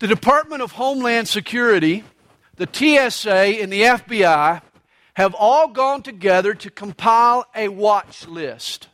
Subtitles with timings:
[0.00, 2.02] The Department of Homeland Security,
[2.56, 4.60] the TSA, and the FBI
[5.14, 8.88] have all gone together to compile a watch list.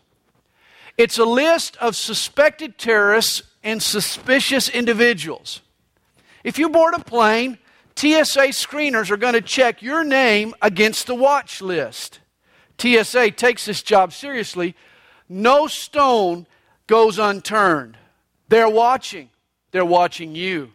[0.98, 5.62] It's a list of suspected terrorists and suspicious individuals.
[6.44, 7.58] If you board a plane,
[7.96, 12.21] TSA screeners are going to check your name against the watch list.
[12.78, 14.74] TSA takes this job seriously.
[15.28, 16.46] No stone
[16.87, 17.96] goes unturned.
[18.48, 19.30] They're watching.
[19.70, 20.73] They're watching you.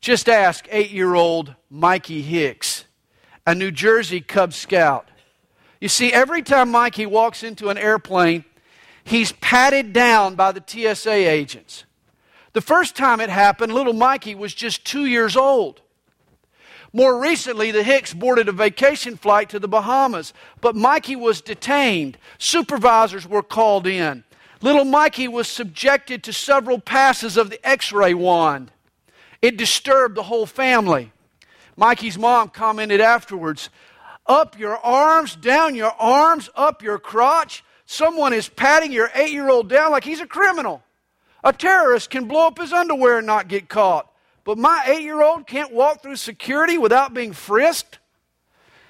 [0.00, 2.84] Just ask eight year old Mikey Hicks,
[3.46, 5.08] a New Jersey Cub Scout.
[5.80, 8.44] You see, every time Mikey walks into an airplane,
[9.04, 11.84] he's patted down by the TSA agents.
[12.52, 15.82] The first time it happened, little Mikey was just two years old.
[16.92, 20.32] More recently, the Hicks boarded a vacation flight to the Bahamas,
[20.62, 22.16] but Mikey was detained.
[22.38, 24.24] Supervisors were called in.
[24.62, 28.72] Little Mikey was subjected to several passes of the x ray wand.
[29.46, 31.12] It disturbed the whole family.
[31.76, 33.70] Mikey's mom commented afterwards
[34.26, 37.62] Up your arms, down your arms, up your crotch.
[37.84, 40.82] Someone is patting your eight year old down like he's a criminal.
[41.44, 44.10] A terrorist can blow up his underwear and not get caught.
[44.42, 48.00] But my eight year old can't walk through security without being frisked?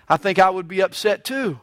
[0.08, 1.60] I think I would be upset too.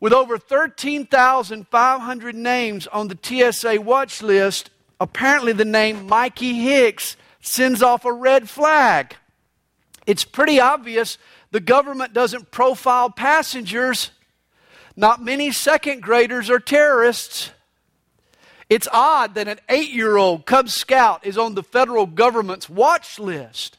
[0.00, 4.68] With over 13,500 names on the TSA watch list,
[5.00, 9.16] apparently the name Mikey Hicks sends off a red flag.
[10.06, 11.18] It's pretty obvious
[11.50, 14.10] the government doesn't profile passengers.
[14.96, 17.50] Not many second graders are terrorists.
[18.68, 23.18] It's odd that an eight year old Cub Scout is on the federal government's watch
[23.18, 23.78] list.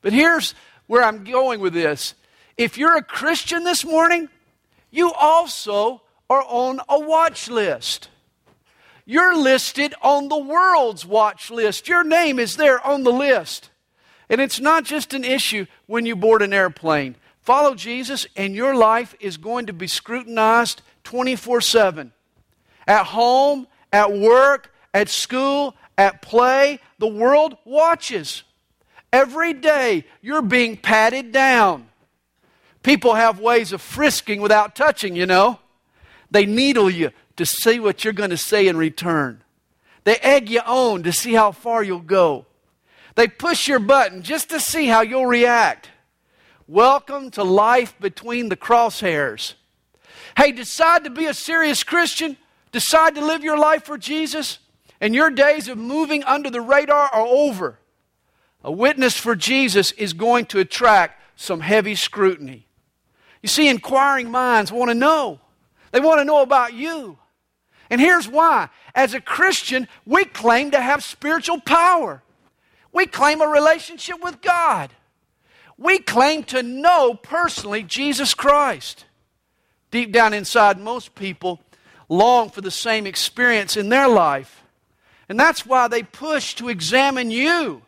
[0.00, 0.54] But here's
[0.86, 2.14] where I'm going with this.
[2.56, 4.28] If you're a Christian this morning,
[4.90, 8.08] you also are on a watch list.
[9.10, 11.88] You're listed on the world's watch list.
[11.88, 13.70] Your name is there on the list.
[14.28, 17.16] And it's not just an issue when you board an airplane.
[17.40, 22.12] Follow Jesus, and your life is going to be scrutinized 24 7.
[22.86, 28.42] At home, at work, at school, at play, the world watches.
[29.10, 31.88] Every day, you're being patted down.
[32.82, 35.60] People have ways of frisking without touching, you know.
[36.30, 39.42] They needle you to see what you're going to say in return.
[40.04, 42.46] They egg you on to see how far you'll go.
[43.14, 45.88] They push your button just to see how you'll react.
[46.66, 49.54] Welcome to life between the crosshairs.
[50.36, 52.36] Hey, decide to be a serious Christian.
[52.70, 54.58] Decide to live your life for Jesus,
[55.00, 57.78] and your days of moving under the radar are over.
[58.62, 62.66] A witness for Jesus is going to attract some heavy scrutiny.
[63.42, 65.40] You see, inquiring minds want to know.
[65.92, 67.18] They want to know about you.
[67.90, 68.68] And here's why.
[68.94, 72.22] As a Christian, we claim to have spiritual power.
[72.92, 74.90] We claim a relationship with God.
[75.76, 79.04] We claim to know personally Jesus Christ.
[79.90, 81.60] Deep down inside, most people
[82.08, 84.64] long for the same experience in their life.
[85.28, 87.82] And that's why they push to examine you.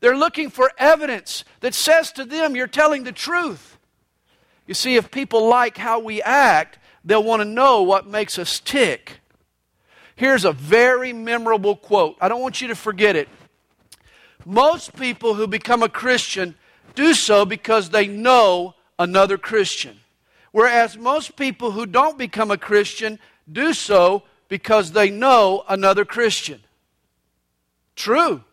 [0.00, 3.78] They're looking for evidence that says to them, you're telling the truth.
[4.66, 8.60] You see, if people like how we act, they'll want to know what makes us
[8.60, 9.20] tick.
[10.22, 12.16] Here's a very memorable quote.
[12.20, 13.28] I don't want you to forget it.
[14.46, 16.54] Most people who become a Christian
[16.94, 19.98] do so because they know another Christian.
[20.52, 23.18] Whereas most people who don't become a Christian
[23.50, 26.62] do so because they know another Christian.
[27.96, 28.44] True.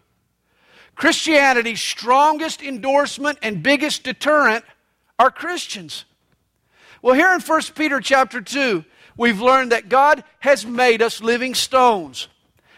[0.96, 4.66] Christianity's strongest endorsement and biggest deterrent
[5.20, 6.06] are Christians.
[7.04, 8.84] Well, here in 1 Peter chapter 2,
[9.20, 12.30] we've learned that God has made us living stones,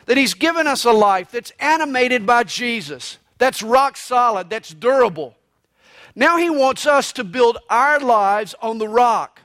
[0.07, 5.35] that He's given us a life that's animated by Jesus, that's rock solid, that's durable.
[6.16, 9.41] Now He wants us to build our lives on the rock.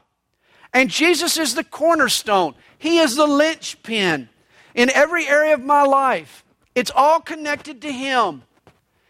[0.72, 4.30] And Jesus is the cornerstone, He is the linchpin
[4.74, 6.44] in every area of my life.
[6.74, 8.42] It's all connected to Him.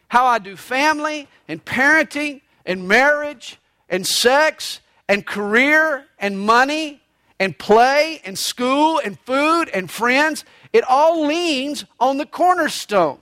[0.08, 7.00] How I do family and parenting and marriage and sex and career and money
[7.38, 13.19] and play and school and food and friends, it all leans on the cornerstone.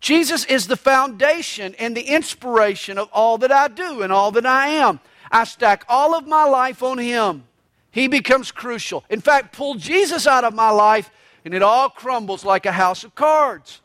[0.00, 4.46] Jesus is the foundation and the inspiration of all that I do and all that
[4.46, 5.00] I am.
[5.30, 7.44] I stack all of my life on Him.
[7.90, 9.04] He becomes crucial.
[9.10, 11.10] In fact, pull Jesus out of my life
[11.44, 13.80] and it all crumbles like a house of cards.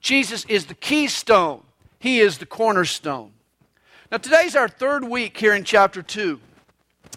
[0.00, 1.62] Jesus is the keystone,
[1.98, 3.32] He is the cornerstone.
[4.10, 6.40] Now, today's our third week here in chapter 2.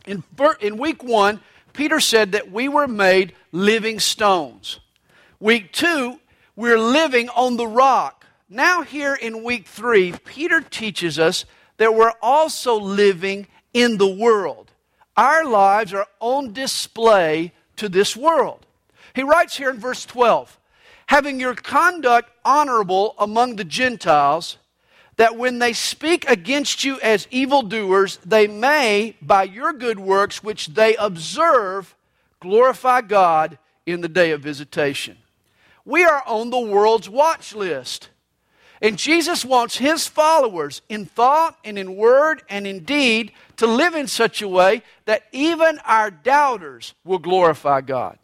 [0.05, 0.23] In,
[0.59, 1.39] in week 1,
[1.73, 4.79] Peter said that we were made living stones.
[5.39, 6.19] Week 2,
[6.55, 8.25] we're living on the rock.
[8.49, 11.45] now, here in week three, Peter teaches us
[11.77, 14.71] that we're also living in the world.
[15.15, 18.65] Our lives are on display to this world.
[19.13, 20.57] He writes here in verse 12
[21.07, 24.57] having your conduct honorable among the Gentiles,
[25.19, 30.67] that when they speak against you as evildoers, they may, by your good works which
[30.67, 31.93] they observe,
[32.39, 35.17] glorify God in the day of visitation.
[35.83, 38.07] We are on the world's watch list.
[38.81, 43.95] And Jesus wants his followers in thought and in word and in deed to live
[43.95, 48.17] in such a way that even our doubters will glorify God.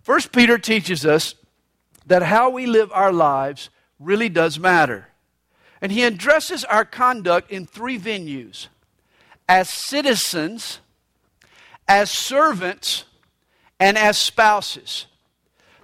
[0.00, 1.34] First Peter teaches us
[2.06, 3.68] that how we live our lives
[3.98, 5.09] really does matter.
[5.80, 8.68] And he addresses our conduct in three venues
[9.48, 10.80] as citizens,
[11.88, 13.04] as servants,
[13.80, 15.06] and as spouses.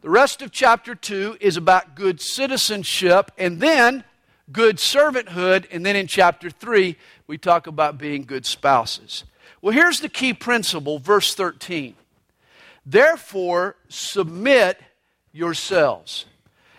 [0.03, 4.05] The rest of chapter 2 is about good citizenship and then
[4.53, 5.67] good servanthood.
[5.73, 6.97] And then in chapter 3,
[7.27, 9.25] we talk about being good spouses.
[9.61, 11.97] Well, here's the key principle, verse 13.
[12.85, 14.79] Therefore, submit
[15.33, 16.27] yourselves.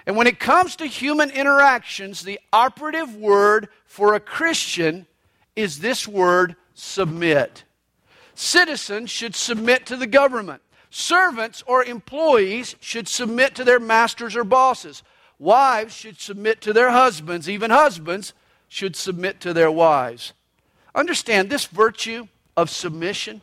[0.08, 5.06] And when it comes to human interactions, the operative word for a Christian
[5.54, 7.66] is this word submit.
[8.34, 10.62] Citizens should submit to the government.
[10.90, 15.04] Servants or employees should submit to their masters or bosses.
[15.40, 17.50] Wives should submit to their husbands.
[17.50, 18.32] Even husbands
[18.70, 20.32] should submit to their wives.
[20.96, 23.42] Understand this virtue of submission,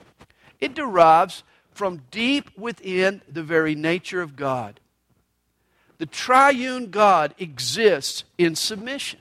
[0.60, 4.80] it derives from deep within the very nature of God.
[6.04, 9.20] The triune God exists in submission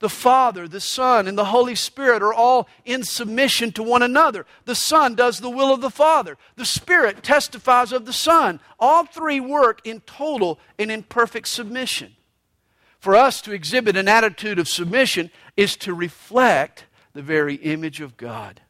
[0.00, 4.44] the Father, the Son, and the Holy Spirit are all in submission to one another.
[4.64, 8.58] The Son does the will of the Father, the Spirit testifies of the Son.
[8.80, 12.16] All three work in total and in perfect submission.
[12.98, 18.16] For us to exhibit an attitude of submission is to reflect the very image of
[18.16, 18.62] God.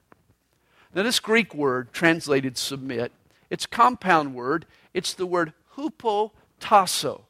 [0.94, 3.12] Now, this Greek word translated submit,
[3.48, 4.66] it's a compound word.
[4.92, 5.54] It's the word
[6.62, 7.22] hupotasso.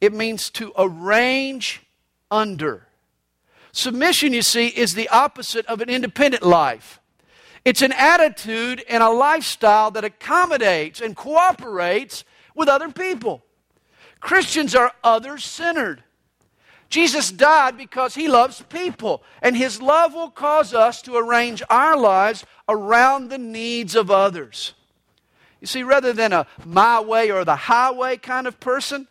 [0.00, 1.82] It means to arrange
[2.30, 2.86] under.
[3.72, 7.00] Submission, you see, is the opposite of an independent life.
[7.64, 12.24] It's an attitude and a lifestyle that accommodates and cooperates
[12.54, 13.42] with other people.
[14.20, 16.02] Christians are other centered.
[16.88, 21.96] Jesus died because he loves people, and his love will cause us to arrange our
[21.96, 24.74] lives around the needs of others.
[25.60, 29.08] You see, rather than a my way or the highway kind of person,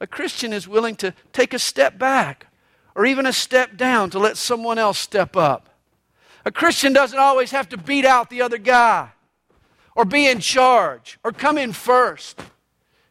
[0.00, 2.46] a Christian is willing to take a step back
[2.94, 5.68] or even a step down to let someone else step up.
[6.44, 9.10] A Christian doesn't always have to beat out the other guy
[9.94, 12.40] or be in charge or come in first.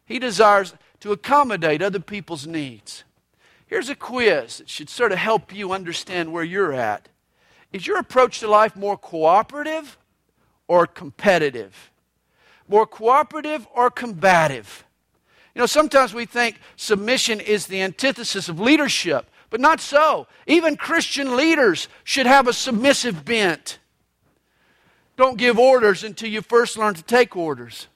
[0.04, 3.04] He desires to accommodate other people's needs.
[3.66, 7.08] Here's a quiz that should sort of help you understand where you're at.
[7.72, 9.98] Is your approach to life more cooperative
[10.66, 11.90] or competitive?
[12.68, 14.84] More cooperative or combative?
[15.54, 19.28] You know, sometimes we think submission is the antithesis of leadership.
[19.50, 20.26] But not so.
[20.46, 23.78] Even Christian leaders should have a submissive bent.
[25.16, 27.88] Don't give orders until you first learn to take orders.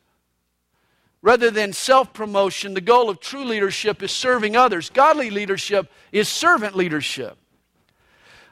[1.20, 4.90] Rather than self promotion, the goal of true leadership is serving others.
[4.90, 7.36] Godly leadership is servant leadership.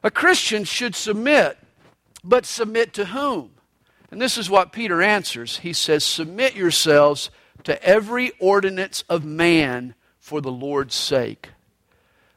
[0.04, 1.58] A Christian should submit,
[2.22, 3.50] but submit to whom?
[4.10, 5.58] And this is what Peter answers.
[5.58, 7.30] He says, Submit yourselves
[7.64, 11.50] to every ordinance of man for the Lord's sake.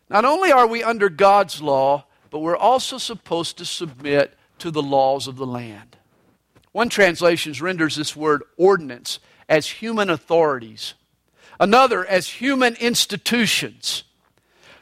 [0.09, 4.83] Not only are we under God's law, but we're also supposed to submit to the
[4.83, 5.97] laws of the land.
[6.71, 10.93] One translation renders this word ordinance as human authorities,
[11.59, 14.03] another as human institutions.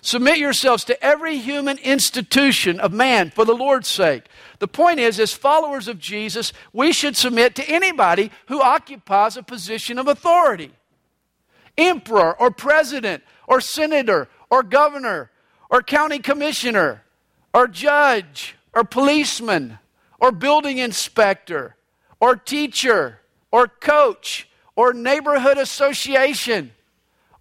[0.01, 4.23] Submit yourselves to every human institution of man for the Lord's sake.
[4.57, 9.43] The point is, as followers of Jesus, we should submit to anybody who occupies a
[9.43, 10.71] position of authority
[11.77, 15.31] emperor or president or senator or governor
[15.69, 17.03] or county commissioner
[17.53, 19.79] or judge or policeman
[20.19, 21.75] or building inspector
[22.19, 23.19] or teacher
[23.51, 26.71] or coach or neighborhood association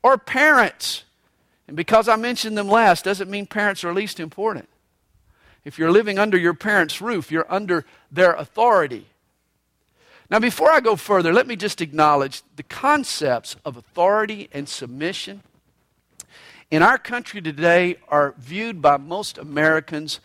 [0.02, 1.04] or parents.
[1.70, 4.68] And because I mentioned them last doesn't mean parents are least important.
[5.64, 9.06] If you're living under your parents' roof, you're under their authority.
[10.28, 15.44] Now, before I go further, let me just acknowledge the concepts of authority and submission
[16.72, 20.18] in our country today are viewed by most Americans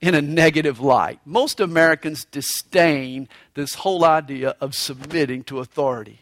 [0.00, 1.20] in a negative light.
[1.24, 6.21] Most Americans disdain this whole idea of submitting to authority.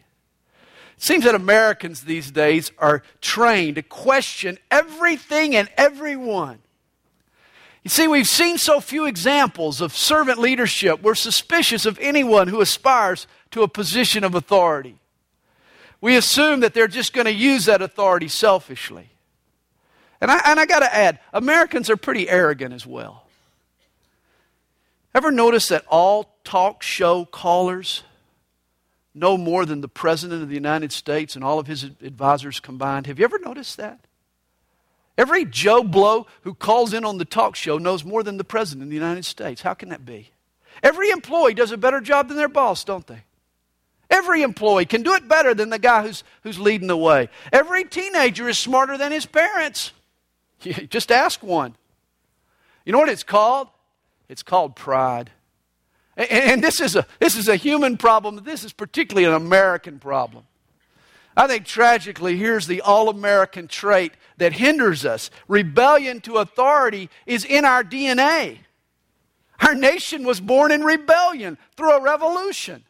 [1.01, 6.59] Seems that Americans these days are trained to question everything and everyone.
[7.83, 11.01] You see, we've seen so few examples of servant leadership.
[11.01, 14.99] We're suspicious of anyone who aspires to a position of authority.
[16.03, 19.09] We assume that they're just going to use that authority selfishly.
[20.21, 23.25] And I, and I got to add, Americans are pretty arrogant as well.
[25.15, 28.03] Ever notice that all talk show callers
[29.15, 33.07] know more than the President of the United States and all of his advisors combined?
[33.07, 34.01] Have you ever noticed that?
[35.19, 38.85] Every Joe Blow who calls in on the talk show knows more than the President
[38.85, 39.63] of the United States.
[39.63, 40.31] How can that be?
[40.83, 43.25] Every employee does a better job than their boss, don't they?
[44.09, 47.29] Every employee can do it better than the guy who's, who's leading the way.
[47.53, 49.93] Every teenager is smarter than his parents.
[50.61, 51.77] Just ask one.
[52.85, 53.69] You know what it's called?
[54.29, 55.31] It's called pride.
[56.17, 58.43] And, and this, is a, this is a human problem.
[58.45, 60.45] This is particularly an American problem.
[61.37, 65.31] I think tragically, here's the all American trait that hinders us.
[65.49, 68.59] Rebellion to authority is in our DNA.
[69.61, 72.85] Our nation was born in rebellion through a revolution.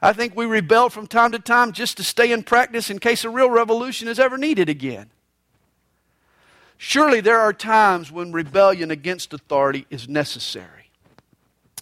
[0.00, 3.24] I think we rebel from time to time just to stay in practice in case
[3.24, 5.10] a real revolution is ever needed again.
[6.76, 10.81] Surely there are times when rebellion against authority is necessary.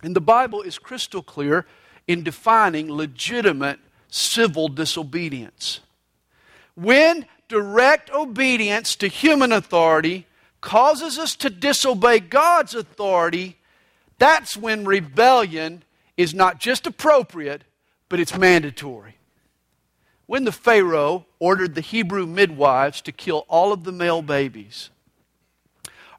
[0.02, 1.66] And the Bible is crystal clear
[2.06, 3.78] in defining legitimate
[4.08, 5.80] civil disobedience.
[6.74, 10.26] When direct obedience to human authority
[10.60, 13.56] causes us to disobey God's authority,
[14.18, 15.82] that's when rebellion
[16.16, 17.62] is not just appropriate,
[18.08, 19.16] but it's mandatory.
[20.26, 24.90] When the Pharaoh ordered the Hebrew midwives to kill all of the male babies,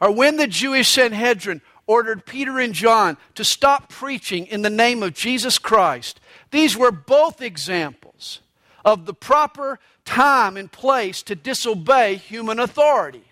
[0.01, 1.61] or when the Jewish Sanhedrin
[1.91, 6.89] ordered Peter and John to stop preaching in the name of Jesus Christ, these were
[6.89, 8.39] both examples
[8.85, 13.25] of the proper time and place to disobey human authority.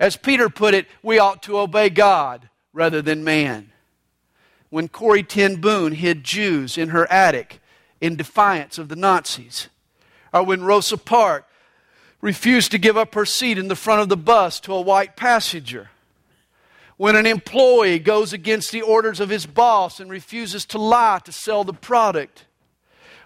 [0.00, 3.70] As Peter put it, we ought to obey God rather than man.
[4.70, 7.60] When Corrie Ten Boom hid Jews in her attic
[8.00, 9.68] in defiance of the Nazis,
[10.32, 11.46] or when Rosa Parks
[12.22, 15.14] refused to give up her seat in the front of the bus to a white
[15.14, 15.90] passenger,
[16.96, 21.32] when an employee goes against the orders of his boss and refuses to lie to
[21.32, 22.46] sell the product,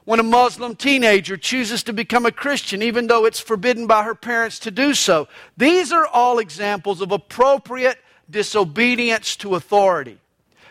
[0.05, 4.15] when a Muslim teenager chooses to become a Christian even though it's forbidden by her
[4.15, 5.29] parents to do so.
[5.57, 7.99] These are all examples of appropriate
[8.29, 10.19] disobedience to authority.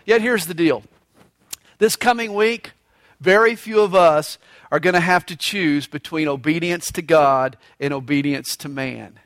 [0.06, 0.84] Yet here's the deal
[1.78, 2.72] this coming week,
[3.22, 4.38] very few of us
[4.72, 9.20] are going to have to choose between obedience to God and obedience to man.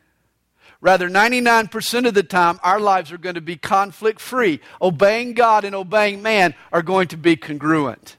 [0.84, 4.60] Rather, 99% of the time, our lives are going to be conflict free.
[4.82, 8.18] Obeying God and obeying man are going to be congruent.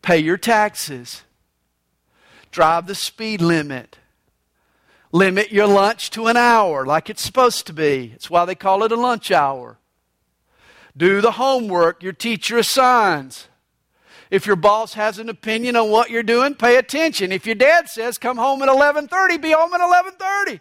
[0.00, 1.24] Pay your taxes,
[2.52, 3.98] drive the speed limit,
[5.10, 8.12] limit your lunch to an hour like it's supposed to be.
[8.14, 9.78] It's why they call it a lunch hour.
[10.96, 13.48] Do the homework your teacher assigns.
[14.30, 17.32] If your boss has an opinion on what you're doing, pay attention.
[17.32, 20.60] If your dad says come home at 11:30, be home at 11:30.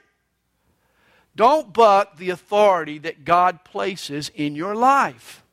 [1.36, 5.44] Don't buck the authority that God places in your life.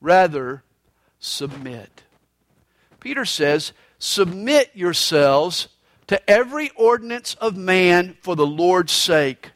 [0.00, 0.62] Rather,
[1.18, 2.02] submit.
[3.00, 5.68] Peter says, "Submit yourselves
[6.06, 9.50] to every ordinance of man for the Lord's sake,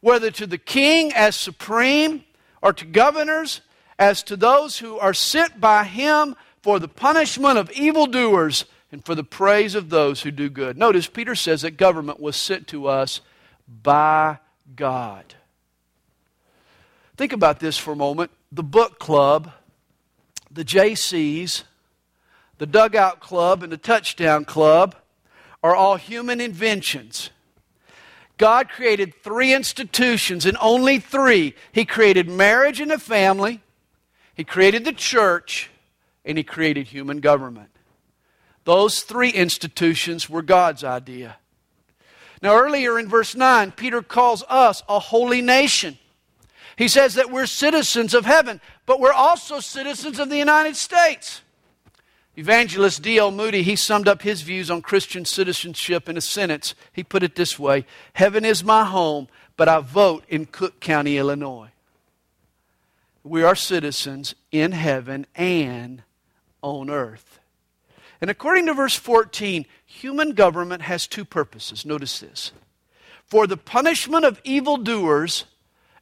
[0.00, 2.24] whether to the king as supreme
[2.62, 3.60] or to governors
[3.98, 9.14] as to those who are sent by him for the punishment of evildoers and for
[9.14, 10.76] the praise of those who do good.
[10.76, 13.20] Notice Peter says that government was sent to us
[13.68, 14.38] by
[14.74, 15.34] God.
[17.16, 18.30] Think about this for a moment.
[18.52, 19.52] The book club,
[20.50, 21.64] the Jaycees,
[22.58, 24.94] the dugout club, and the touchdown club
[25.62, 27.30] are all human inventions.
[28.38, 31.54] God created three institutions and only three.
[31.72, 33.62] He created marriage and a family,
[34.34, 35.70] He created the church,
[36.26, 37.70] and he created human government.
[38.64, 41.36] Those three institutions were God's idea.
[42.46, 45.98] Now, earlier in verse 9, Peter calls us a holy nation.
[46.78, 51.40] He says that we're citizens of heaven, but we're also citizens of the United States.
[52.36, 53.32] Evangelist D.L.
[53.32, 56.76] Moody, he summed up his views on Christian citizenship in a sentence.
[56.92, 59.26] He put it this way Heaven is my home,
[59.56, 61.70] but I vote in Cook County, Illinois.
[63.24, 66.04] We are citizens in heaven and
[66.62, 67.40] on earth.
[68.20, 71.84] And according to verse 14, human government has two purposes.
[71.84, 72.52] Notice this
[73.24, 75.44] for the punishment of evildoers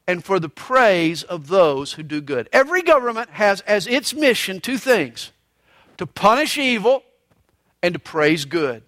[0.06, 2.48] and for the praise of those who do good.
[2.52, 5.32] Every government has as its mission two things
[5.96, 7.02] to punish evil
[7.82, 8.82] and to praise good.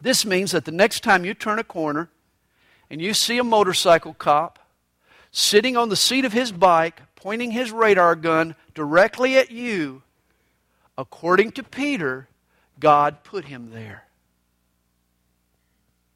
[0.00, 2.10] This means that the next time you turn a corner
[2.88, 4.60] and you see a motorcycle cop
[5.32, 10.02] sitting on the seat of his bike, pointing his radar gun directly at you,
[10.98, 12.28] according to Peter,
[12.78, 14.04] God put him there.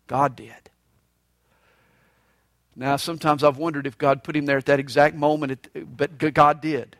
[0.06, 0.70] God did.
[2.74, 6.60] Now, sometimes I've wondered if God put him there at that exact moment, but God
[6.60, 6.96] did.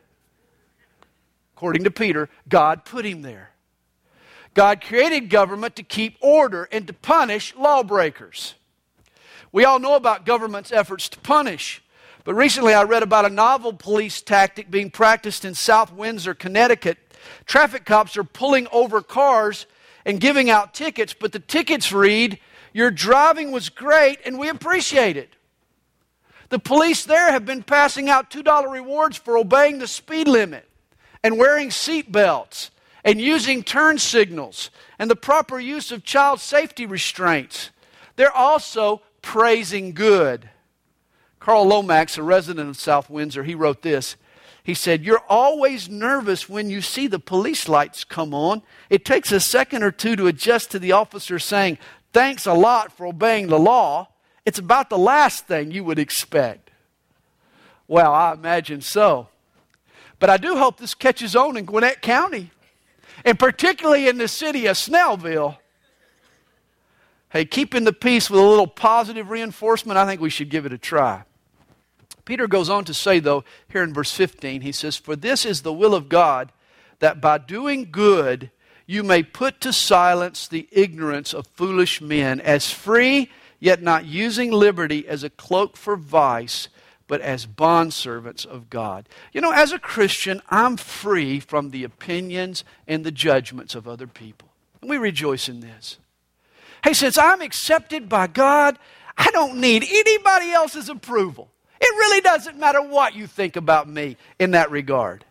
[1.55, 3.51] According to Peter, God put him there.
[4.53, 8.55] God created government to keep order and to punish lawbreakers.
[9.51, 11.81] We all know about government's efforts to punish.
[12.23, 16.97] But recently I read about a novel police tactic being practiced in South Windsor, Connecticut.
[17.45, 19.65] Traffic cops are pulling over cars
[20.05, 22.39] and giving out tickets, but the tickets read,
[22.73, 25.35] Your driving was great and we appreciate it.
[26.49, 30.67] The police there have been passing out $2 rewards for obeying the speed limit
[31.23, 32.71] and wearing seat belts
[33.03, 37.69] and using turn signals and the proper use of child safety restraints.
[38.15, 40.49] They're also praising good.
[41.39, 44.15] Carl Lomax, a resident of South Windsor, he wrote this.
[44.63, 48.61] He said, You're always nervous when you see the police lights come on.
[48.89, 51.77] It takes a second or two to adjust to the officer saying,
[52.13, 54.09] Thanks a lot for obeying the law.
[54.45, 56.71] It's about the last thing you would expect.
[57.87, 59.27] Well, I imagine so.
[60.19, 62.51] But I do hope this catches on in Gwinnett County
[63.25, 65.57] and particularly in the city of Snellville.
[67.29, 70.73] Hey, keeping the peace with a little positive reinforcement, I think we should give it
[70.73, 71.23] a try.
[72.31, 75.63] Peter goes on to say, though, here in verse 15, he says, For this is
[75.63, 76.53] the will of God,
[76.99, 78.51] that by doing good
[78.85, 84.49] you may put to silence the ignorance of foolish men, as free, yet not using
[84.49, 86.69] liberty as a cloak for vice
[87.05, 89.09] but as bondservants of God.
[89.33, 94.07] You know, as a Christian, I'm free from the opinions and the judgments of other
[94.07, 94.47] people.
[94.79, 95.97] And we rejoice in this.
[96.81, 98.79] Hey, since I'm accepted by God,
[99.17, 101.50] I don't need anybody else's approval.
[101.81, 105.25] It really doesn't matter what you think about me in that regard.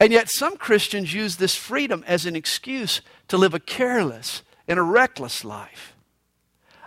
[0.00, 4.78] And yet, some Christians use this freedom as an excuse to live a careless and
[4.78, 5.96] a reckless life.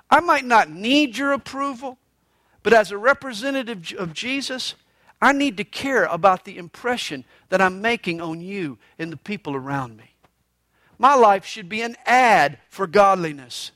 [0.10, 1.98] I might not need your approval.
[2.64, 4.76] But as a representative of Jesus,
[5.22, 9.56] I need to care about the impression that I'm making on you and the people
[9.56, 10.12] around me.
[10.98, 13.72] My life should be an ad for godliness.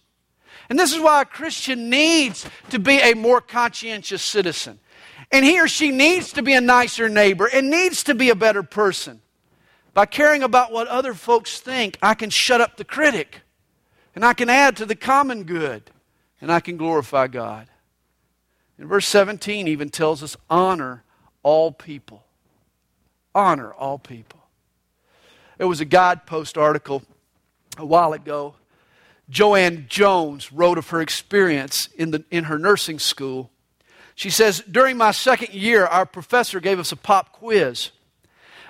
[0.69, 4.79] And this is why a Christian needs to be a more conscientious citizen.
[5.31, 8.35] And he or she needs to be a nicer neighbor and needs to be a
[8.35, 9.21] better person.
[9.93, 13.41] By caring about what other folks think, I can shut up the critic
[14.13, 15.89] and I can add to the common good
[16.41, 17.67] and I can glorify God.
[18.77, 21.03] And verse 17 even tells us honor
[21.43, 22.23] all people.
[23.33, 24.41] Honor all people.
[25.57, 27.03] There was a Guidepost article
[27.77, 28.55] a while ago.
[29.29, 33.49] Joanne Jones wrote of her experience in, the, in her nursing school.
[34.15, 37.91] She says, During my second year, our professor gave us a pop quiz.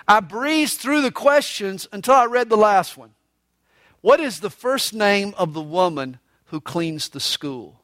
[0.07, 3.11] I breezed through the questions until I read the last one.
[4.01, 7.81] What is the first name of the woman who cleans the school?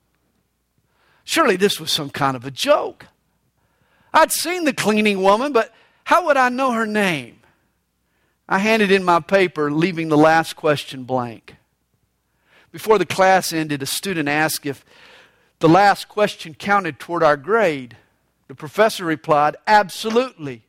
[1.24, 3.08] Surely this was some kind of a joke.
[4.14, 7.40] I'd seen the cleaning woman, but how would I know her name?
[8.50, 11.56] I handed in my paper, leaving the last question blank.
[12.72, 14.84] Before the class ended, a student asked if
[15.62, 17.96] the last question counted toward our grade.
[18.48, 20.64] The professor replied, Absolutely.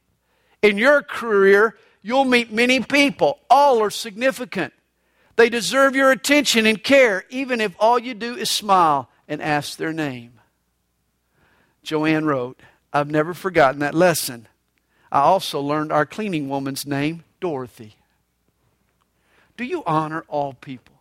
[0.61, 3.41] In your career, you'll meet many people.
[3.51, 4.73] All are significant.
[5.37, 9.79] They deserve your attention and care, even if all you do is smile and ask
[9.79, 10.41] their name.
[11.83, 12.61] Joanne wrote,
[12.93, 14.47] I've never forgotten that lesson.
[15.11, 17.97] I also learned our cleaning woman's name, Dorothy.
[19.57, 20.95] Do you honor all people?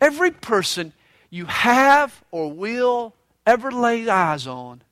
[0.00, 0.92] Every person
[1.30, 3.14] you have or will
[3.46, 4.82] ever lay eyes on,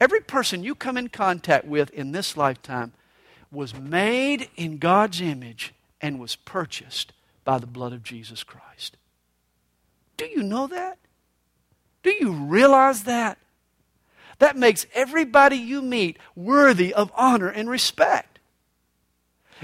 [0.00, 2.92] every person you come in contact with in this lifetime
[3.50, 7.12] was made in God's image and was purchased
[7.44, 8.96] by the blood of Jesus Christ.
[10.16, 10.98] Do you know that?
[12.02, 13.38] Do you realize that?
[14.38, 18.38] That makes everybody you meet worthy of honor and respect.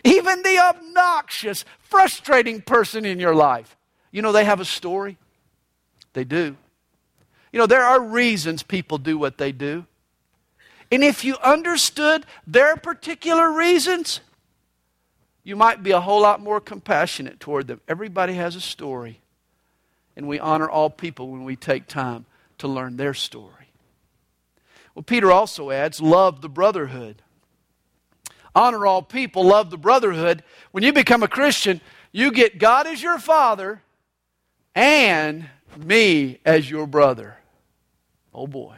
[0.05, 3.76] Even the obnoxious, frustrating person in your life.
[4.11, 5.18] You know, they have a story.
[6.12, 6.57] They do.
[7.53, 9.87] You know, there are reasons people do what they do.
[10.90, 14.20] And if you understood their particular reasons,
[15.42, 17.81] you might be a whole lot more compassionate toward them.
[17.88, 19.20] Everybody has a story.
[20.16, 22.27] And we honor all people when we take time
[22.59, 23.70] to learn their story.
[24.94, 27.22] Well, Peter also adds, love the brotherhood.
[28.55, 30.44] Honor all people, love the brotherhood.
[30.72, 31.81] When you become a Christian,
[32.12, 33.81] you get God as your father,
[34.75, 37.37] and me as your brother.
[38.35, 38.76] Oh boy.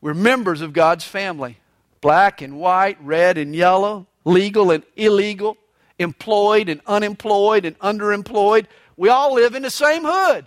[0.00, 1.58] We're members of God's family
[2.00, 5.56] black and white, red and yellow, legal and illegal,
[5.98, 8.66] employed and unemployed and underemployed.
[8.96, 10.46] We all live in the same hood.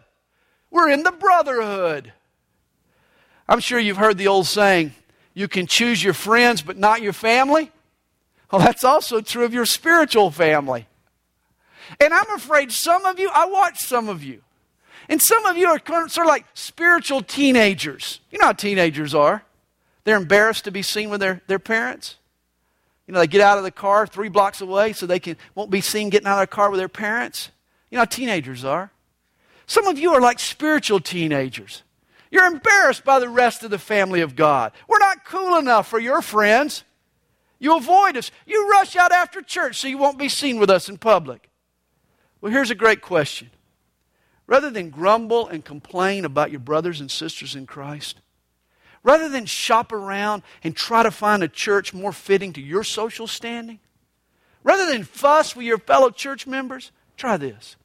[0.70, 2.14] We're in the brotherhood.
[3.50, 4.94] I'm sure you've heard the old saying,
[5.34, 7.72] you can choose your friends but not your family.
[8.52, 10.88] Well, that's also true of your spiritual family.
[12.00, 14.42] And I'm afraid some of you, I watch some of you,
[15.12, 18.22] and some of you are sort of like spiritual teenagers.
[18.32, 19.44] You know how teenagers are.
[20.06, 22.16] They're embarrassed to be seen with their, their parents.
[23.06, 25.70] You know, they get out of the car three blocks away so they can, won't
[25.70, 27.52] be seen getting out of the car with their parents.
[27.90, 28.90] You know how teenagers are.
[29.68, 31.84] Some of you are like spiritual teenagers.
[32.32, 34.72] You're embarrassed by the rest of the family of God.
[34.88, 36.86] We're not cool enough for your friends.
[37.60, 38.32] You avoid us.
[38.46, 41.50] You rush out after church so you won't be seen with us in public.
[42.40, 43.50] Well, here's a great question.
[44.52, 48.20] Rather than grumble and complain about your brothers and sisters in Christ,
[49.02, 53.28] rather than shop around and try to find a church more fitting to your social
[53.28, 53.80] standing,
[54.62, 57.78] rather than fuss with your fellow church members, try this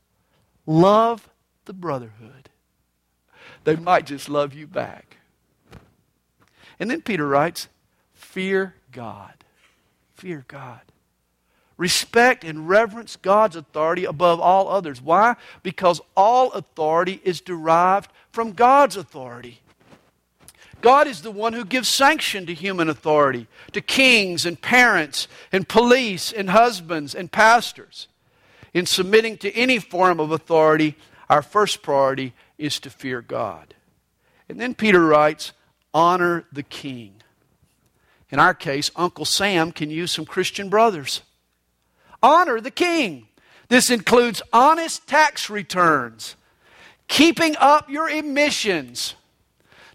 [0.66, 1.30] love
[1.66, 2.50] the brotherhood.
[3.62, 5.18] They might just love you back.
[6.80, 7.68] And then Peter writes,
[8.12, 9.34] Fear God.
[10.14, 10.80] Fear God.
[11.76, 15.02] Respect and reverence God's authority above all others.
[15.02, 15.36] Why?
[15.62, 19.60] Because all authority is derived from God's authority.
[20.80, 25.68] God is the one who gives sanction to human authority, to kings and parents and
[25.68, 28.08] police and husbands and pastors.
[28.72, 30.96] In submitting to any form of authority,
[31.28, 33.74] our first priority is to fear God.
[34.48, 35.52] And then Peter writes,
[35.92, 37.14] honor the king.
[38.30, 41.22] In our case, Uncle Sam can use some Christian brothers.
[42.22, 43.28] Honor the king.
[43.68, 46.36] This includes honest tax returns,
[47.08, 49.14] keeping up your emissions,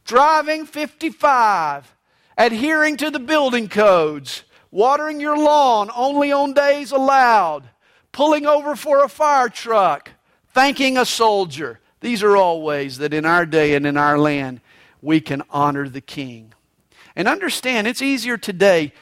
[0.03, 1.95] driving 55,
[2.37, 7.69] adhering to the building codes, watering your lawn only on days allowed,
[8.11, 10.11] pulling over for a fire truck,
[10.53, 11.79] thanking a soldier.
[12.01, 14.59] These are all ways that in our day and in our land
[15.01, 16.53] we can honor the king.
[17.15, 18.93] And understand, it's easier today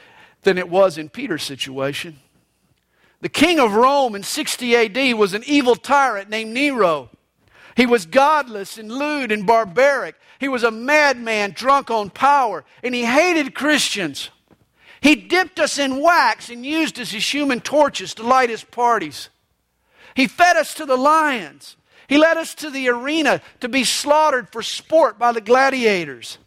[0.42, 2.18] than it was in Peter's situation.
[3.20, 7.10] The king of Rome in 60 AD was an evil tyrant named Nero.
[7.76, 10.16] He was godless and lewd and barbaric.
[10.38, 14.30] He was a madman drunk on power, and he hated Christians.
[15.00, 19.28] He dipped us in wax and used us as human torches to light his parties.
[20.14, 21.76] He fed us to the lions.
[22.08, 26.38] He led us to the arena to be slaughtered for sport by the gladiators.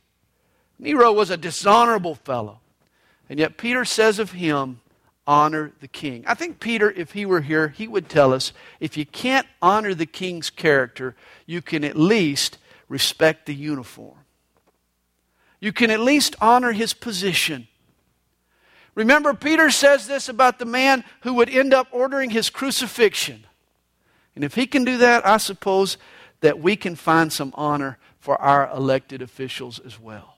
[0.77, 2.59] Nero was a dishonorable fellow.
[3.29, 4.81] And yet Peter says of him,
[5.25, 6.23] honor the king.
[6.27, 9.93] I think Peter, if he were here, he would tell us if you can't honor
[9.93, 12.57] the king's character, you can at least
[12.89, 14.17] respect the uniform.
[15.59, 17.67] You can at least honor his position.
[18.95, 23.45] Remember, Peter says this about the man who would end up ordering his crucifixion.
[24.35, 25.97] And if he can do that, I suppose
[26.41, 30.32] that we can find some honor for our elected officials as well.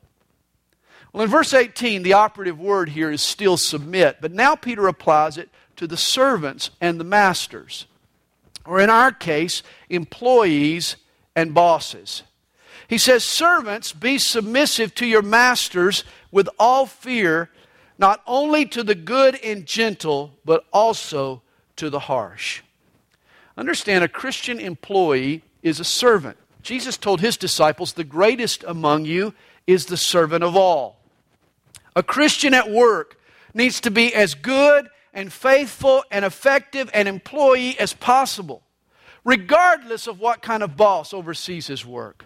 [1.15, 5.38] Well, in verse 18, the operative word here is still submit, but now Peter applies
[5.38, 5.47] it
[5.78, 7.86] to the servants and the masters,
[8.65, 10.97] or in our case, employees
[11.34, 12.23] and bosses.
[12.89, 17.49] He says, Servants, be submissive to your masters with all fear,
[17.97, 21.41] not only to the good and gentle, but also
[21.78, 22.62] to the harsh.
[23.56, 26.36] Understand, a Christian employee is a servant.
[26.62, 29.34] Jesus told his disciples, The greatest among you
[29.65, 30.99] is the servant of all.
[31.95, 33.17] A Christian at work
[33.53, 38.63] needs to be as good and faithful and effective an employee as possible,
[39.23, 42.25] regardless of what kind of boss oversees his work.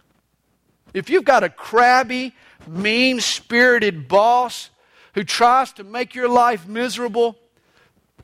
[0.94, 2.34] If you've got a crabby,
[2.68, 4.72] mean spirited boss
[5.14, 7.38] who tries to make your life miserable,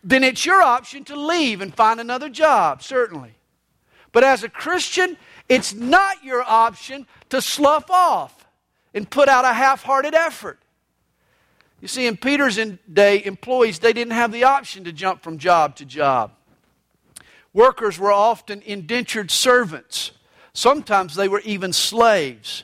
[0.04, 3.36] then it's your option to leave and find another job, certainly.
[4.12, 8.48] But as a Christian, it's not your option to slough off
[8.94, 10.60] and put out a half hearted effort.
[11.86, 12.58] You see, in Peter's
[12.92, 16.32] day, employees, they didn't have the option to jump from job to job.
[17.54, 20.10] Workers were often indentured servants.
[20.52, 22.64] Sometimes they were even slaves.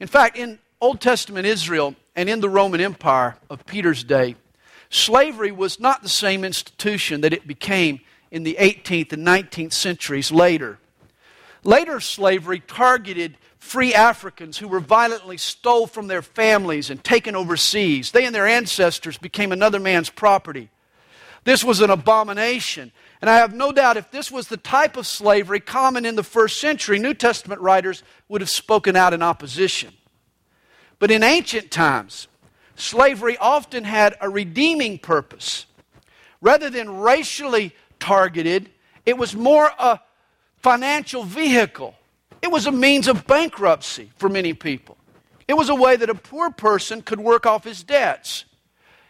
[0.00, 4.34] In fact, in Old Testament Israel and in the Roman Empire of Peter's day,
[4.90, 8.00] slavery was not the same institution that it became
[8.32, 10.80] in the 18th and 19th centuries later.
[11.62, 18.12] Later slavery targeted free Africans who were violently stole from their families and taken overseas.
[18.12, 20.70] They and their ancestors became another man's property.
[21.44, 22.92] This was an abomination.
[23.20, 26.22] And I have no doubt if this was the type of slavery common in the
[26.22, 29.92] first century, New Testament writers would have spoken out in opposition.
[30.98, 32.28] But in ancient times,
[32.76, 35.66] slavery often had a redeeming purpose.
[36.40, 38.70] Rather than racially targeted,
[39.04, 40.00] it was more a
[40.62, 41.94] financial vehicle.
[42.42, 44.96] It was a means of bankruptcy for many people.
[45.46, 48.44] It was a way that a poor person could work off his debts.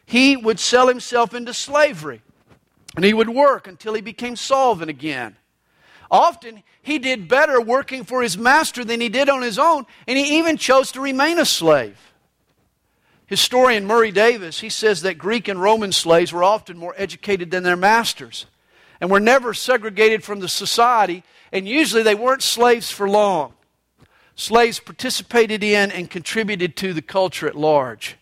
[0.06, 2.22] He would sell himself into slavery
[2.96, 5.36] and he would work until he became solvent again.
[6.10, 10.16] Often, he did better working for his master than he did on his own, and
[10.16, 11.98] he even chose to remain a slave.
[13.26, 17.62] Historian Murray Davis, he says that Greek and Roman slaves were often more educated than
[17.62, 18.46] their masters
[19.00, 23.54] and were never segregated from the society, and usually they weren't slaves for long.
[24.34, 28.16] Slaves participated in and contributed to the culture at large.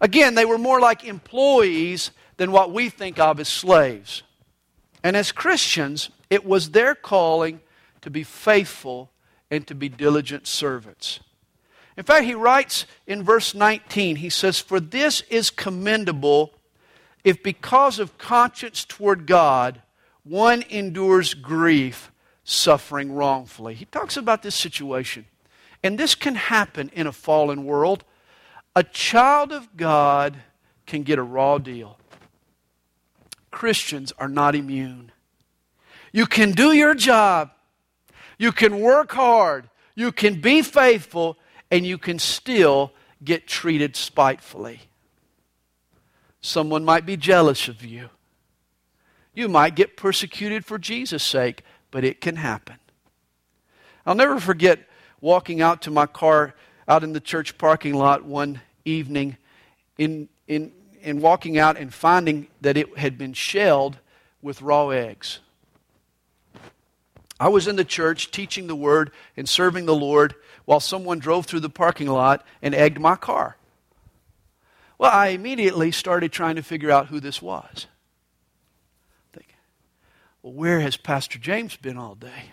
[0.00, 4.22] Again, they were more like employees than what we think of as slaves.
[5.04, 7.60] And as Christians, it was their calling
[8.00, 9.10] to be faithful
[9.50, 11.20] and to be diligent servants.
[11.96, 16.54] In fact, he writes in verse 19, he says, For this is commendable
[17.24, 19.82] if because of conscience toward God
[20.24, 22.12] one endures grief,
[22.44, 23.74] suffering wrongfully.
[23.74, 25.26] He talks about this situation.
[25.82, 28.04] And this can happen in a fallen world.
[28.76, 30.36] A child of God
[30.86, 31.98] can get a raw deal.
[33.50, 35.12] Christians are not immune.
[36.12, 37.50] You can do your job,
[38.38, 41.38] you can work hard, you can be faithful,
[41.70, 42.92] and you can still
[43.24, 44.80] get treated spitefully.
[46.42, 48.10] Someone might be jealous of you.
[49.32, 52.76] You might get persecuted for Jesus' sake, but it can happen.
[54.04, 54.80] I'll never forget
[55.20, 56.54] walking out to my car
[56.88, 59.36] out in the church parking lot one evening
[59.96, 63.98] in, in, in walking out and finding that it had been shelled
[64.42, 65.38] with raw eggs.
[67.38, 71.46] I was in the church teaching the word and serving the Lord while someone drove
[71.46, 73.56] through the parking lot and egged my car.
[75.02, 77.88] Well, I immediately started trying to figure out who this was.
[79.32, 79.56] Thinking,
[80.44, 82.52] well, where has Pastor James been all day?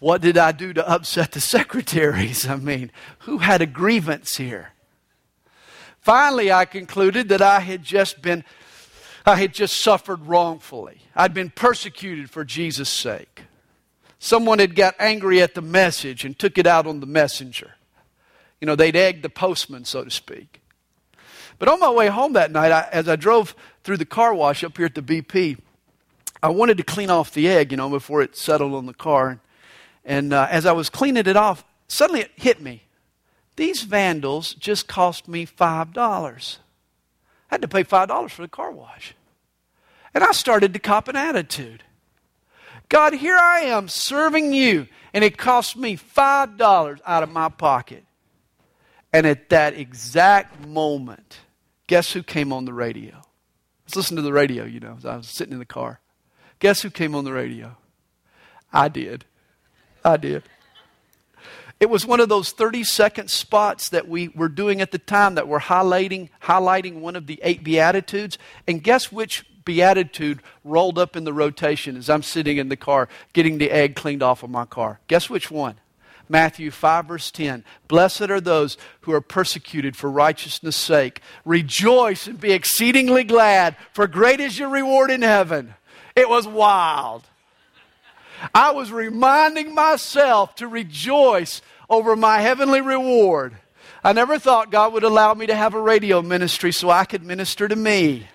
[0.00, 2.46] what did I do to upset the secretaries?
[2.46, 4.72] I mean, who had a grievance here?
[5.98, 8.44] Finally, I concluded that I had just been
[9.24, 11.00] I had just suffered wrongfully.
[11.16, 13.44] I'd been persecuted for Jesus' sake.
[14.18, 17.76] Someone had got angry at the message and took it out on the messenger.
[18.60, 20.60] You know, they'd egged the postman, so to speak.
[21.58, 24.64] But on my way home that night, I, as I drove through the car wash
[24.64, 25.58] up here at the BP,
[26.42, 29.40] I wanted to clean off the egg, you know, before it settled on the car.
[30.04, 32.84] And uh, as I was cleaning it off, suddenly it hit me.
[33.56, 36.58] These vandals just cost me $5.
[37.50, 39.14] I had to pay $5 for the car wash.
[40.14, 41.84] And I started to cop an attitude.
[42.88, 48.04] God, here I am serving you, and it cost me $5 out of my pocket.
[49.12, 51.40] And at that exact moment,
[51.86, 53.22] guess who came on the radio?
[53.84, 56.00] Let's listen to the radio, you know, I was sitting in the car.
[56.60, 57.76] Guess who came on the radio?
[58.72, 59.24] I did.
[60.04, 60.44] I did.
[61.80, 65.34] It was one of those 30 second spots that we were doing at the time
[65.36, 68.36] that were highlighting, highlighting one of the eight Beatitudes.
[68.68, 73.08] And guess which Beatitude rolled up in the rotation as I'm sitting in the car
[73.32, 75.00] getting the egg cleaned off of my car?
[75.08, 75.76] Guess which one?
[76.30, 77.64] Matthew 5, verse 10.
[77.88, 81.20] Blessed are those who are persecuted for righteousness' sake.
[81.44, 85.74] Rejoice and be exceedingly glad, for great is your reward in heaven.
[86.14, 87.24] It was wild.
[88.54, 93.56] I was reminding myself to rejoice over my heavenly reward.
[94.04, 97.24] I never thought God would allow me to have a radio ministry so I could
[97.24, 98.28] minister to me.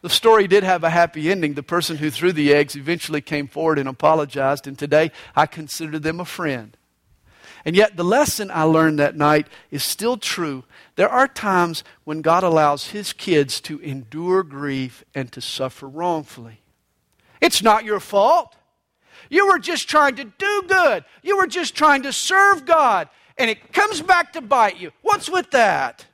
[0.00, 1.54] The story did have a happy ending.
[1.54, 5.98] The person who threw the eggs eventually came forward and apologized, and today I consider
[5.98, 6.76] them a friend.
[7.64, 10.64] And yet, the lesson I learned that night is still true.
[10.94, 16.60] There are times when God allows His kids to endure grief and to suffer wrongfully.
[17.40, 18.54] It's not your fault.
[19.28, 21.04] You were just trying to do good.
[21.22, 23.08] You were just trying to serve God.
[23.36, 24.92] And it comes back to bite you.
[25.02, 26.06] What's with that?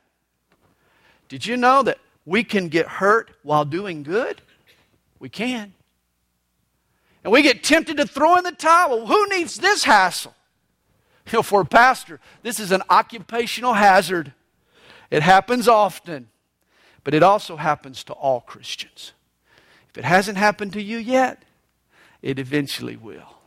[1.29, 4.41] Did you know that we can get hurt while doing good?
[5.19, 5.73] We can.
[7.23, 9.07] And we get tempted to throw in the towel.
[9.07, 10.33] Who needs this hassle?
[11.31, 14.31] You know, for a pastor, this is an occupational hazard.
[15.09, 16.27] It happens often,
[17.03, 19.13] but it also happens to all Christians.
[19.89, 21.41] If it hasn't happened to you yet,
[22.21, 23.37] it eventually will.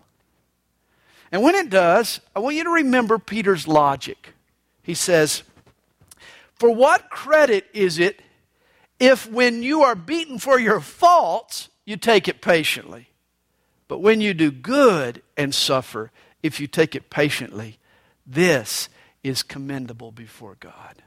[1.30, 4.34] And when it does, I want you to remember Peter's logic.
[4.82, 5.44] He says,
[6.54, 8.20] For what credit is it
[8.98, 13.10] if when you are beaten for your faults, you take it patiently?
[13.86, 16.10] But when you do good and suffer,
[16.42, 17.78] if you take it patiently,
[18.26, 18.88] this
[19.22, 21.02] is commendable before God.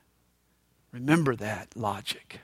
[0.91, 2.39] Remember that logic.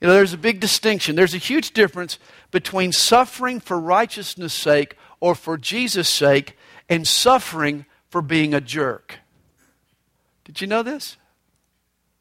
[0.00, 1.16] You know, there's a big distinction.
[1.16, 2.18] There's a huge difference
[2.52, 6.56] between suffering for righteousness' sake or for Jesus' sake
[6.88, 9.16] and suffering for being a jerk.
[10.44, 11.16] Did you know this?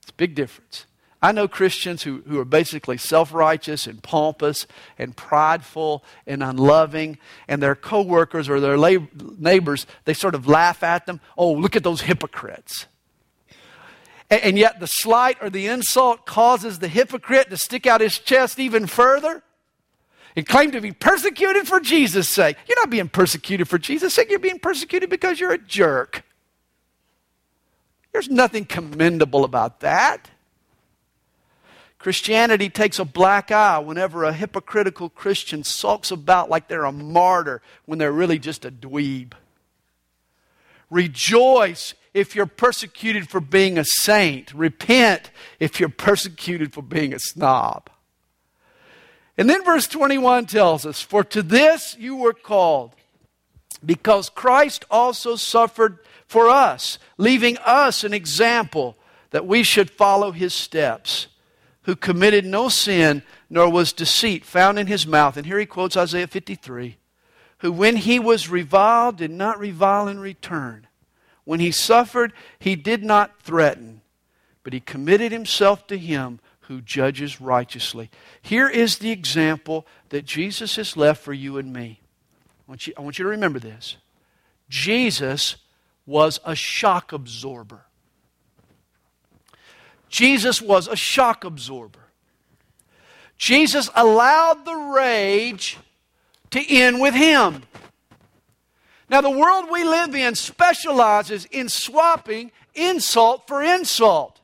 [0.01, 0.87] It's a big difference.
[1.21, 4.67] I know Christians who, who are basically self righteous and pompous
[4.99, 10.84] and prideful and unloving, and their coworkers or their lab- neighbors, they sort of laugh
[10.84, 11.19] at them.
[11.38, 12.86] Oh, look at those hypocrites.
[14.30, 18.19] And, and yet, the slight or the insult causes the hypocrite to stick out his
[18.19, 19.41] chest even further
[20.36, 22.58] and claim to be persecuted for Jesus' sake.
[22.67, 26.23] You're not being persecuted for Jesus' sake, you're being persecuted because you're a jerk.
[28.12, 30.30] There's nothing commendable about that.
[31.99, 37.62] Christianity takes a black eye whenever a hypocritical Christian sulks about like they're a martyr
[37.86, 39.33] when they're really just a dweeb.
[40.89, 44.53] Rejoice if you're persecuted for being a saint.
[44.53, 47.89] Repent if you're persecuted for being a snob.
[49.38, 52.93] And then verse 21 tells us, For to this you were called,
[53.86, 58.97] because Christ also suffered for us, leaving us an example
[59.31, 61.27] that we should follow his steps
[61.88, 65.38] who committed no sin, nor was deceit found in his mouth.
[65.38, 66.97] And here he quotes Isaiah 53
[67.60, 70.86] who, when he was reviled, did not revile in return.
[71.43, 74.02] When he suffered, he did not threaten,
[74.63, 78.12] but he committed himself to him who judges righteously.
[78.41, 82.02] Here is the example that Jesus has left for you and me.
[82.67, 83.95] I want you, I want you to remember this.
[84.69, 85.56] Jesus
[86.06, 87.87] was a shock absorber.
[90.10, 92.00] Jesus was a shock absorber.
[93.38, 95.78] Jesus allowed the rage
[96.52, 97.63] to end with him.
[99.10, 104.39] Now, the world we live in specializes in swapping insult for insult.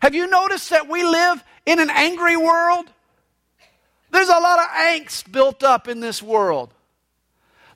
[0.00, 2.86] Have you noticed that we live in an angry world?
[4.10, 6.72] There's a lot of angst built up in this world.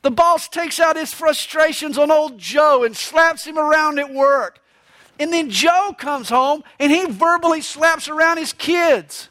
[0.03, 4.61] The boss takes out his frustrations on old Joe and slaps him around at work.
[5.19, 9.29] And then Joe comes home and he verbally slaps around his kids.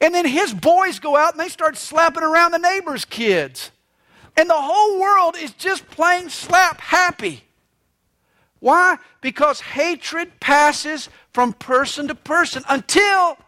[0.00, 3.70] And then his boys go out and they start slapping around the neighbor's kids.
[4.36, 7.44] And the whole world is just plain slap happy.
[8.60, 8.98] Why?
[9.20, 13.38] Because hatred passes from person to person until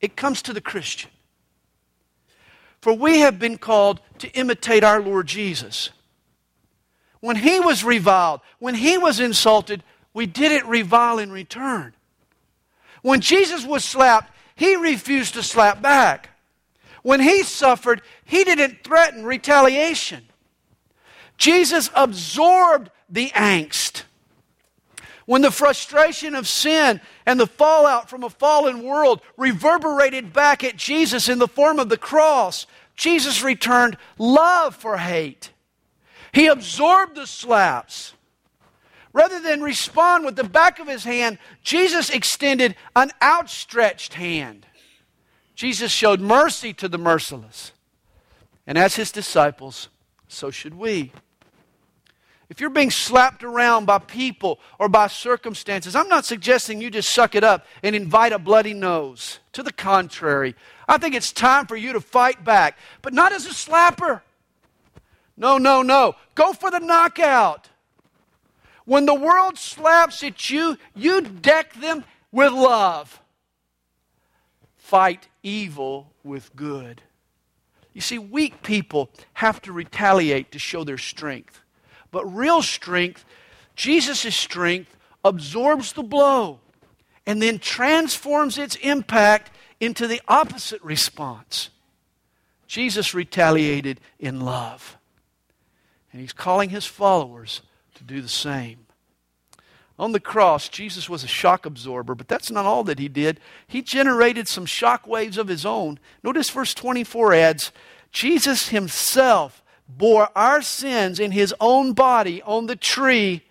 [0.00, 1.10] it comes to the Christian.
[2.82, 5.90] For we have been called to imitate our Lord Jesus.
[7.20, 9.82] When he was reviled, when he was insulted,
[10.16, 11.92] we didn't revile in return.
[13.02, 16.30] When Jesus was slapped, he refused to slap back.
[17.02, 20.24] When he suffered, he didn't threaten retaliation.
[21.36, 24.04] Jesus absorbed the angst.
[25.26, 30.78] When the frustration of sin and the fallout from a fallen world reverberated back at
[30.78, 35.50] Jesus in the form of the cross, Jesus returned love for hate.
[36.32, 38.14] He absorbed the slaps.
[39.16, 44.66] Rather than respond with the back of his hand, Jesus extended an outstretched hand.
[45.54, 47.72] Jesus showed mercy to the merciless.
[48.66, 49.88] And as his disciples,
[50.28, 51.12] so should we.
[52.50, 57.08] If you're being slapped around by people or by circumstances, I'm not suggesting you just
[57.08, 59.38] suck it up and invite a bloody nose.
[59.54, 60.54] To the contrary,
[60.86, 64.20] I think it's time for you to fight back, but not as a slapper.
[65.38, 66.16] No, no, no.
[66.34, 67.70] Go for the knockout.
[68.86, 73.20] When the world slaps at you, you deck them with love.
[74.76, 77.02] Fight evil with good.
[77.92, 81.60] You see, weak people have to retaliate to show their strength.
[82.10, 83.24] But real strength,
[83.74, 86.60] Jesus' strength, absorbs the blow
[87.26, 91.70] and then transforms its impact into the opposite response.
[92.68, 94.96] Jesus retaliated in love.
[96.12, 97.62] And he's calling his followers
[97.96, 98.86] to do the same.
[99.98, 103.40] On the cross, Jesus was a shock absorber, but that's not all that he did.
[103.66, 105.98] He generated some shock waves of his own.
[106.22, 107.72] Notice verse 24 adds
[108.12, 113.42] Jesus himself bore our sins in his own body on the tree,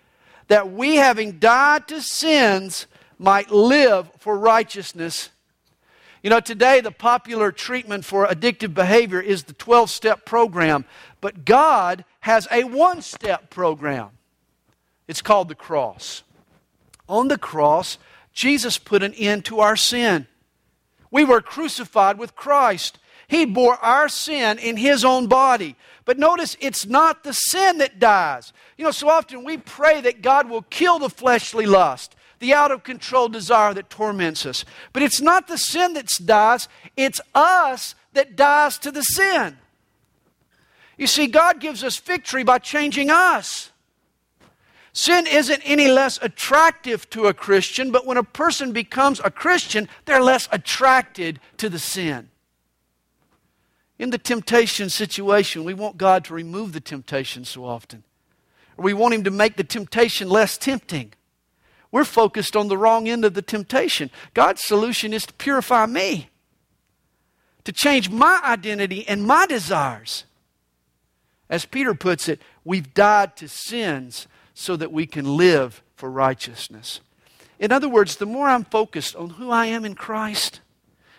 [0.48, 2.86] that we, having died to sins,
[3.18, 5.30] might live for righteousness.
[6.22, 10.84] You know, today the popular treatment for addictive behavior is the 12 step program,
[11.20, 14.10] but God has a one step program.
[15.08, 16.22] It's called the cross.
[17.08, 17.98] On the cross,
[18.32, 20.26] Jesus put an end to our sin.
[21.10, 22.98] We were crucified with Christ.
[23.28, 25.76] He bore our sin in His own body.
[26.04, 28.52] But notice, it's not the sin that dies.
[28.76, 32.70] You know, so often we pray that God will kill the fleshly lust, the out
[32.70, 34.64] of control desire that torments us.
[34.92, 39.56] But it's not the sin that dies, it's us that dies to the sin.
[40.96, 43.70] You see, God gives us victory by changing us.
[44.96, 49.90] Sin isn't any less attractive to a Christian, but when a person becomes a Christian,
[50.06, 52.30] they're less attracted to the sin.
[53.98, 58.04] In the temptation situation, we want God to remove the temptation so often.
[58.78, 61.12] Or we want Him to make the temptation less tempting.
[61.92, 64.10] We're focused on the wrong end of the temptation.
[64.32, 66.30] God's solution is to purify me,
[67.64, 70.24] to change my identity and my desires.
[71.50, 74.26] As Peter puts it, we've died to sins
[74.58, 77.00] so that we can live for righteousness.
[77.58, 80.60] In other words, the more I'm focused on who I am in Christ,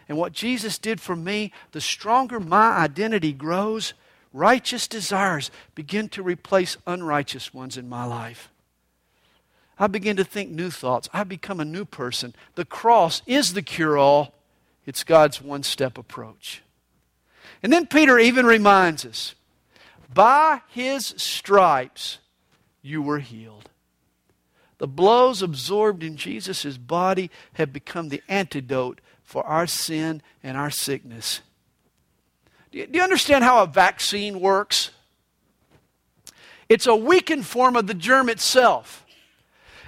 [0.10, 3.94] and what Jesus did for me, the stronger my identity grows,
[4.34, 8.50] righteous desires begin to replace unrighteous ones in my life.
[9.78, 11.08] I begin to think new thoughts.
[11.14, 12.34] I become a new person.
[12.56, 14.34] The cross is the cure all,
[14.88, 16.64] it's God's one step approach.
[17.62, 19.36] And then Peter even reminds us
[20.12, 22.18] by his stripes
[22.88, 23.70] you were healed.
[24.78, 30.70] The blows absorbed in Jesus' body have become the antidote for our sin and our
[30.70, 31.42] sickness.
[32.72, 34.92] Do you, understand how a vaccine works?
[36.70, 39.06] It's a weakened form of the germ itself.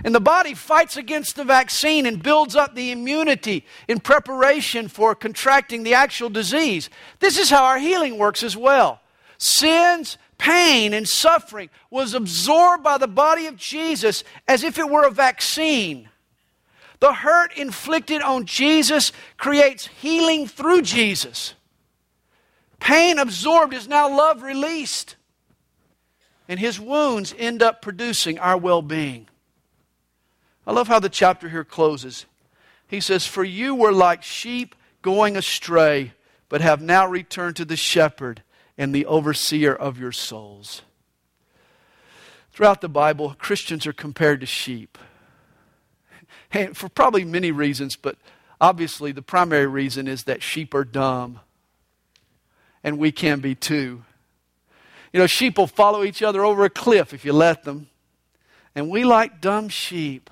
[0.03, 5.13] And the body fights against the vaccine and builds up the immunity in preparation for
[5.13, 6.89] contracting the actual disease.
[7.19, 9.01] This is how our healing works as well.
[9.37, 15.05] Sins, pain, and suffering was absorbed by the body of Jesus as if it were
[15.05, 16.09] a vaccine.
[16.99, 21.53] The hurt inflicted on Jesus creates healing through Jesus.
[22.79, 25.15] Pain absorbed is now love released.
[26.47, 29.27] And his wounds end up producing our well being.
[30.65, 32.25] I love how the chapter here closes.
[32.87, 36.13] He says, For you were like sheep going astray,
[36.47, 38.41] but have now returned to the shepherd
[38.79, 40.83] and the overseer of your souls.
[42.51, 44.97] Throughout the Bible, Christians are compared to sheep.
[46.51, 48.17] And for probably many reasons, but
[48.59, 51.41] obviously the primary reason is that sheep are dumb.
[52.83, 54.03] And we can be too.
[55.13, 57.87] You know, sheep will follow each other over a cliff if you let them.
[58.73, 60.31] And we, like dumb sheep,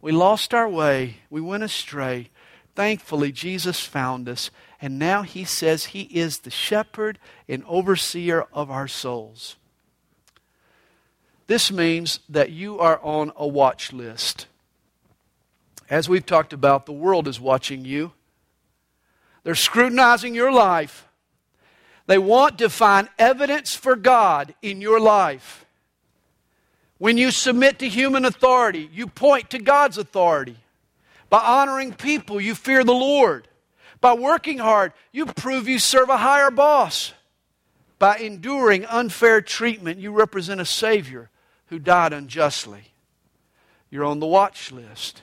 [0.00, 2.30] we lost our way, we went astray.
[2.74, 4.50] Thankfully, Jesus found us,
[4.80, 7.18] and now He says He is the shepherd
[7.48, 9.56] and overseer of our souls.
[11.46, 14.46] This means that you are on a watch list.
[15.90, 18.12] As we've talked about, the world is watching you.
[19.42, 21.06] They're scrutinizing your life.
[22.06, 25.64] They want to find evidence for God in your life.
[26.98, 30.56] When you submit to human authority, you point to God's authority.
[31.30, 33.48] By honoring people, you fear the Lord.
[34.00, 37.12] By working hard, you prove you serve a higher boss.
[37.98, 41.30] By enduring unfair treatment, you represent a Savior
[41.66, 42.92] who died unjustly.
[43.90, 45.22] You're on the watch list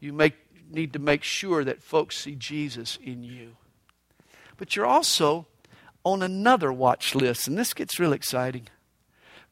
[0.00, 0.34] you make,
[0.70, 3.56] need to make sure that folks see Jesus in you.
[4.56, 5.46] But you're also
[6.04, 8.68] on another watch list, and this gets real exciting.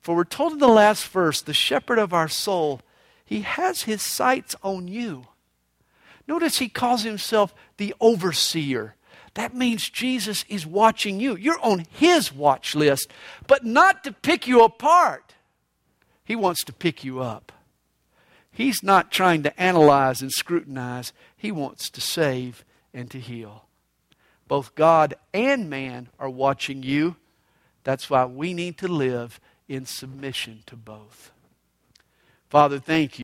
[0.00, 2.80] For we're told in the last verse, the shepherd of our soul,
[3.24, 5.26] he has his sights on you.
[6.27, 8.95] Notice he calls himself the overseer.
[9.35, 11.37] That means Jesus is watching you.
[11.37, 13.11] You're on his watch list,
[13.47, 15.35] but not to pick you apart.
[16.24, 17.53] He wants to pick you up.
[18.51, 22.64] He's not trying to analyze and scrutinize, He wants to save
[22.95, 23.66] and to heal.
[24.49, 27.16] Both God and man are watching you.
[27.85, 31.31] That's why we need to live in submission to both.
[32.49, 33.14] Father, thank you.